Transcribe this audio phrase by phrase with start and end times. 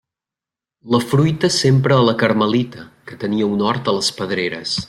[0.95, 4.79] La fruita sempre a la Carmelita, que tenia un hort a les Pedreres.